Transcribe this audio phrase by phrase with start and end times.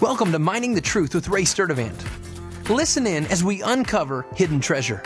[0.00, 2.68] Welcome to Mining the Truth with Ray Sturdivant.
[2.70, 5.02] Listen in as we uncover hidden treasure.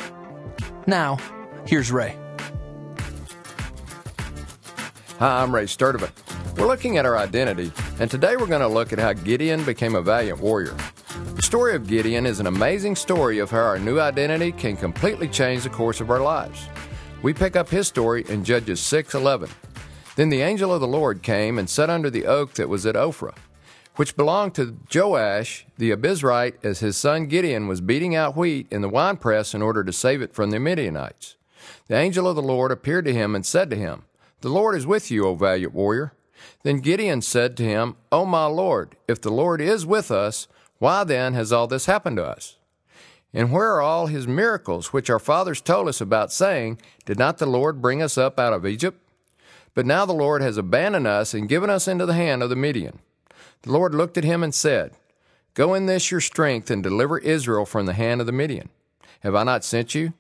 [0.86, 1.16] Now,
[1.66, 2.14] here's Ray.
[5.18, 6.12] Hi, I'm Ray Sturdivant.
[6.58, 9.94] We're looking at our identity, and today we're going to look at how Gideon became
[9.94, 10.76] a valiant warrior.
[11.36, 15.26] The story of Gideon is an amazing story of how our new identity can completely
[15.26, 16.68] change the course of our lives.
[17.22, 19.48] We pick up his story in Judges 6:11.
[20.16, 22.94] Then the angel of the Lord came and sat under the oak that was at
[22.94, 23.32] Ophrah
[23.96, 28.80] which belonged to Joash the Abiezrite, as his son Gideon was beating out wheat in
[28.82, 31.36] the winepress in order to save it from the Midianites.
[31.88, 34.04] The angel of the Lord appeared to him and said to him,
[34.40, 36.14] The Lord is with you, O valiant warrior.
[36.62, 41.04] Then Gideon said to him, O my Lord, if the Lord is with us, why
[41.04, 42.56] then has all this happened to us?
[43.34, 47.38] And where are all his miracles which our fathers told us about, saying, Did not
[47.38, 48.98] the Lord bring us up out of Egypt?
[49.74, 52.56] But now the Lord has abandoned us and given us into the hand of the
[52.56, 52.98] Midian.
[53.62, 54.92] The Lord looked at him and said,
[55.54, 58.70] Go in this your strength and deliver Israel from the hand of the Midian.
[59.20, 60.14] Have I not sent you?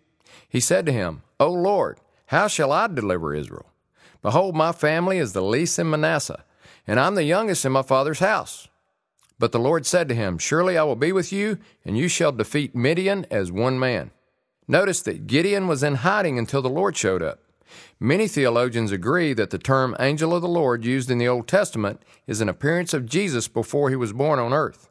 [0.48, 3.66] He said to him, O Lord, how shall I deliver Israel?
[4.22, 6.44] Behold, my family is the least in Manasseh,
[6.86, 8.68] and I'm the youngest in my father's house.
[9.38, 12.30] But the Lord said to him, Surely I will be with you, and you shall
[12.30, 14.12] defeat Midian as one man.
[14.68, 17.40] Notice that Gideon was in hiding until the Lord showed up.
[18.00, 22.02] Many theologians agree that the term angel of the Lord used in the Old Testament
[22.26, 24.88] is an appearance of Jesus before he was born on earth.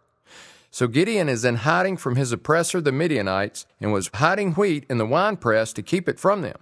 [0.72, 4.98] So Gideon is in hiding from his oppressor, the Midianites, and was hiding wheat in
[4.98, 6.58] the winepress to keep it from them.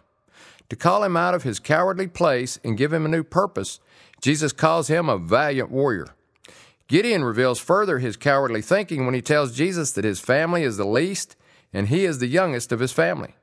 [0.70, 3.80] To call him out of his cowardly place and give him a new purpose,
[4.22, 6.08] Jesus calls him a valiant warrior.
[6.88, 10.86] Gideon reveals further his cowardly thinking when he tells Jesus that his family is the
[10.86, 11.36] least
[11.72, 13.36] and he is the youngest of his family.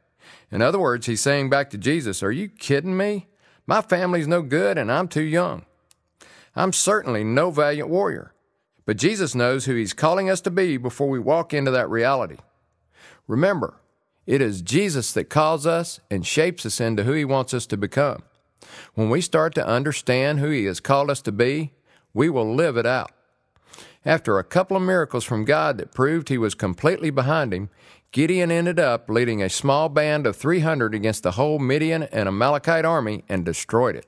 [0.50, 3.26] In other words, he's saying back to Jesus, Are you kidding me?
[3.66, 5.66] My family's no good and I'm too young.
[6.54, 8.32] I'm certainly no valiant warrior.
[8.86, 12.36] But Jesus knows who he's calling us to be before we walk into that reality.
[13.26, 13.80] Remember,
[14.26, 17.76] it is Jesus that calls us and shapes us into who he wants us to
[17.76, 18.22] become.
[18.94, 21.72] When we start to understand who he has called us to be,
[22.14, 23.10] we will live it out.
[24.06, 27.70] After a couple of miracles from God that proved he was completely behind him,
[28.12, 32.84] Gideon ended up leading a small band of 300 against the whole Midian and Amalekite
[32.84, 34.06] army and destroyed it.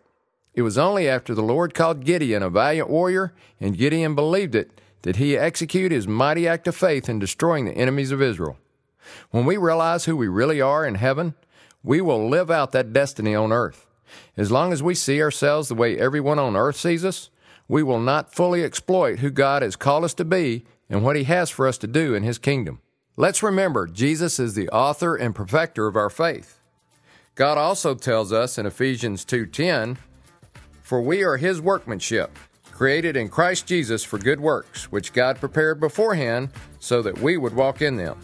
[0.54, 4.80] It was only after the Lord called Gideon a valiant warrior and Gideon believed it
[5.02, 8.56] that he executed his mighty act of faith in destroying the enemies of Israel.
[9.32, 11.34] When we realize who we really are in heaven,
[11.82, 13.84] we will live out that destiny on earth.
[14.36, 17.30] As long as we see ourselves the way everyone on earth sees us,
[17.68, 21.24] we will not fully exploit who God has called us to be and what He
[21.24, 22.80] has for us to do in His kingdom.
[23.16, 26.60] Let's remember, Jesus is the author and perfecter of our faith.
[27.34, 29.98] God also tells us in Ephesians 2:10,
[30.82, 32.38] "For we are his workmanship,
[32.72, 36.50] created in Christ Jesus for good works, which God prepared beforehand
[36.80, 38.18] so that we would walk in them."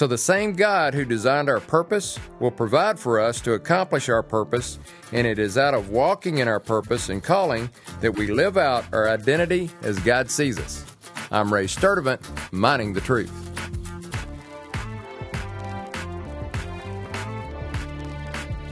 [0.00, 4.22] So the same God who designed our purpose will provide for us to accomplish our
[4.22, 4.78] purpose,
[5.12, 7.68] and it is out of walking in our purpose and calling
[8.00, 10.86] that we live out our identity as God sees us.
[11.30, 13.30] I'm Ray Sturdivant, mining the truth.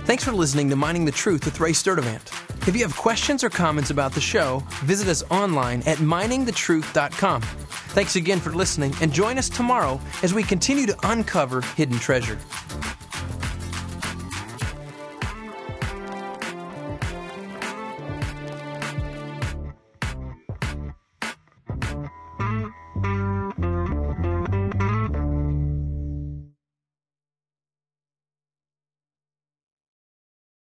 [0.07, 2.67] Thanks for listening to Mining the Truth with Ray Sturdivant.
[2.67, 7.43] If you have questions or comments about the show, visit us online at miningthetruth.com.
[7.89, 12.39] Thanks again for listening and join us tomorrow as we continue to uncover hidden treasure.